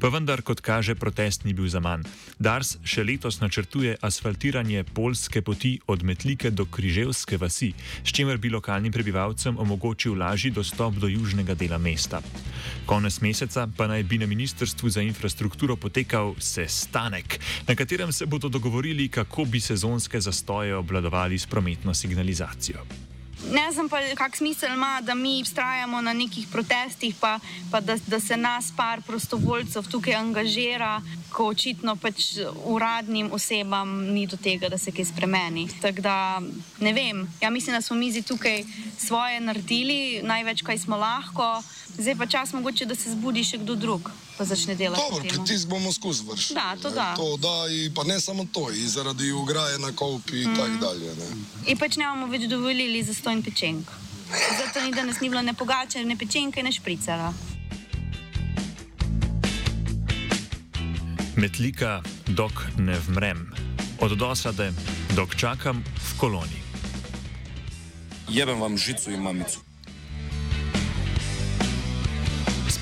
Pa 0.00 0.08
vendar, 0.08 0.40
kot 0.40 0.64
kaže, 0.64 0.96
protest 0.96 1.44
ni 1.44 1.52
bil 1.52 1.68
za 1.68 1.82
manj. 1.84 2.06
Dars 2.40 2.78
še 2.80 3.04
letos 3.04 3.42
načrtuje 3.42 3.98
asfaltiranje 4.00 4.86
polske 4.96 5.42
poti 5.44 5.76
od 5.84 6.00
Metlike 6.00 6.48
do 6.50 6.64
Križevske 6.64 7.36
vasi, 7.36 7.74
s 8.00 8.14
čimer 8.16 8.40
bi 8.40 8.48
lokalnim 8.48 8.92
prebivalcem 8.94 9.58
omogočil 9.60 10.16
lažji 10.16 10.54
dostop 10.56 10.96
do 10.96 11.10
južnega 11.12 11.52
dela 11.52 11.76
mesta. 11.76 12.22
Konec 12.88 13.20
meseca 13.20 13.66
pa 13.68 13.90
naj 13.90 14.06
bi 14.08 14.18
na 14.22 14.26
Ministrstvu 14.26 14.88
za 14.88 15.04
infrastrukturo 15.04 15.76
potekal 15.76 16.32
sestanek, 16.40 17.36
na 17.68 17.76
katerem 17.76 18.12
se 18.12 18.26
bodo 18.26 18.48
dogovorili, 18.48 19.10
kako 19.12 19.44
bi 19.44 19.60
sezonske 19.60 20.20
zastoje 20.20 20.76
obladovali 20.76 21.38
s 21.38 21.46
prometno 21.46 21.94
signalizacijo. 21.94 23.07
Ne 23.46 23.88
pa, 23.90 23.98
kak 24.14 24.36
smisel 24.36 24.72
ima, 24.74 25.00
da 25.00 25.14
mi 25.14 25.42
vztrajamo 25.42 26.00
na 26.00 26.12
nekih 26.12 26.48
protestih, 26.52 27.14
pa, 27.20 27.38
pa 27.70 27.80
da, 27.80 27.96
da 28.06 28.20
se 28.20 28.36
nas 28.36 28.72
par 28.76 29.00
prostovoljcev 29.06 29.86
tukaj 29.90 30.14
angažira, 30.14 31.02
ko 31.32 31.46
očitno 31.46 31.96
pač 31.96 32.38
uradnim 32.64 33.30
osebam 33.32 34.04
ni 34.12 34.26
do 34.26 34.36
tega, 34.36 34.68
da 34.68 34.78
se 34.78 34.92
kaj 34.92 35.04
spremeni. 35.04 35.68
Tako 35.82 36.00
da 36.00 36.42
ne 36.80 36.92
vem, 36.92 37.26
ja 37.40 37.50
mislim, 37.50 37.76
da 37.76 37.80
smo 37.80 37.96
mi 37.96 38.10
zdaj 38.10 38.22
tukaj 38.22 38.64
svoje 38.98 39.40
naredili, 39.40 40.20
največ, 40.22 40.62
kaj 40.62 40.78
smo 40.78 40.96
lahko, 40.96 41.62
zdaj 41.98 42.16
pa 42.16 42.26
čas 42.26 42.52
mogoče, 42.52 42.84
da 42.84 42.94
se 42.94 43.10
zbudi 43.10 43.44
še 43.44 43.62
kdo 43.62 43.74
drug 43.74 44.10
pa 44.38 44.44
začne 44.44 44.74
delati. 44.74 45.02
Dobro, 45.02 45.24
pritisk 45.28 45.68
bomo 45.68 45.92
skozi 45.92 46.22
vršiti. 46.30 46.54
Da, 46.54 46.76
to 46.82 46.90
da. 46.90 47.14
To 47.16 47.36
da, 47.36 47.66
pa 47.94 48.04
ne 48.04 48.20
samo 48.20 48.46
to, 48.52 48.70
in 48.70 48.88
zaradi 48.88 49.32
ugraje 49.32 49.78
na 49.78 49.92
kopi 49.92 50.42
in 50.42 50.50
mm. 50.50 50.56
tako 50.56 50.76
dalje. 50.80 51.14
Ne. 51.18 51.26
In 51.66 51.78
pač 51.78 51.96
ne 51.96 52.06
bomo 52.06 52.30
več 52.30 52.46
dovolili 52.46 53.02
za 53.02 53.14
stojn 53.14 53.42
pečenk. 53.42 53.90
Zato 54.30 54.84
ni 54.84 54.94
danes 54.94 55.20
ni 55.20 55.28
bilo 55.28 55.42
ne 55.42 55.54
pogače, 55.54 56.04
ne 56.04 56.16
pečenke, 56.16 56.62
ne 56.62 56.72
špricala. 56.72 57.32
Metlika, 61.36 62.02
dok 62.26 62.66
ne 62.78 62.98
vmrem. 63.08 63.46
Od 64.00 64.14
dosade, 64.18 64.72
dok 65.16 65.34
čakam 65.34 65.82
v 65.82 66.18
koloni. 66.18 66.60
Jebem 68.28 68.60
vam 68.60 68.78
žico 68.78 69.10
in 69.10 69.22
mamico. 69.22 69.67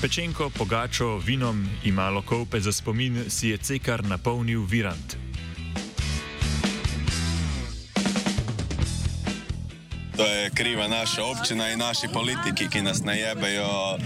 Pečenko, 0.01 0.49
pogačo, 0.49 1.17
vinom 1.17 1.69
in 1.83 1.93
malo 1.93 2.21
kope 2.21 2.59
za 2.59 2.71
spomin 2.71 3.29
si 3.29 3.49
je 3.49 3.57
cekar 3.57 4.05
napolnil 4.05 4.65
virant. 4.65 5.17
To 10.17 10.25
je 10.25 10.49
kriva 10.49 10.87
naša 10.87 11.23
občina 11.23 11.69
in 11.69 11.79
naši 11.79 12.07
politiki, 12.13 12.69
ki 12.69 12.81
nas 12.81 13.03
najebejo 13.03 13.97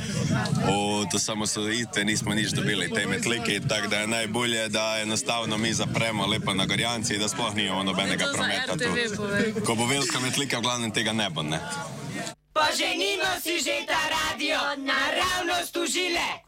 v 0.68 1.08
to 1.12 1.20
samosodite, 1.20 2.04
nismo 2.04 2.34
nič 2.34 2.52
dobili 2.52 2.92
te 2.92 3.08
metlike. 3.08 3.60
Tako 3.68 3.88
da 3.88 3.98
je 3.98 4.08
najbolje, 4.08 4.70
da 4.70 5.00
enostavno 5.02 5.58
mi 5.58 5.74
zapremo 5.74 6.28
lepo 6.28 6.54
na 6.54 6.66
Gorjanci, 6.66 7.18
da 7.18 7.28
sploh 7.28 7.56
nimamo 7.56 7.84
nobenega 7.84 8.26
prometa 8.34 8.76
tu. 8.76 8.92
Ko 9.66 9.76
bo 9.76 9.86
velika 9.86 10.20
metlika, 10.20 10.58
v 10.58 10.62
glavnem 10.62 10.92
tega 10.92 11.14
ne 11.14 11.30
bo. 11.30 11.44
Ne? 11.44 11.60
Poženimo 12.62 13.42
si 13.42 13.58
že 13.58 13.90
ta 13.90 13.98
radio, 14.06 14.62
naravnost 14.78 15.74
užile. 15.78 16.46